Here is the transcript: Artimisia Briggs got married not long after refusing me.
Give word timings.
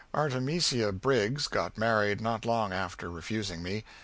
Artimisia 0.15 0.91
Briggs 0.91 1.47
got 1.47 1.77
married 1.77 2.21
not 2.21 2.43
long 2.43 2.73
after 2.73 3.07
refusing 3.11 3.61
me. 3.61 3.83